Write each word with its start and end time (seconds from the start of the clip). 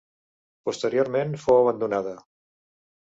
Posteriorment 0.69 1.35
fou 1.43 1.57
abandonada. 1.65 2.15